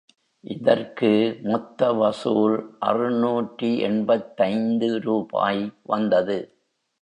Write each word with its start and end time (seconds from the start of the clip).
இதற்கு 0.43 1.09
மொத்த 1.43 1.91
வசூல் 1.93 2.55
அறுநூற்று 2.79 3.77
எண்பத்தைந்து 3.79 4.99
ரூபாய் 4.99 5.63
வந்தது. 5.83 6.39